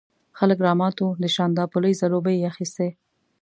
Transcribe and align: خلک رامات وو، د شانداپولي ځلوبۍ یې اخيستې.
خلک 0.37 0.57
رامات 0.65 0.95
وو، 0.99 1.17
د 1.23 1.25
شانداپولي 1.35 1.93
ځلوبۍ 1.99 2.35
یې 2.39 2.49
اخيستې. 2.51 2.89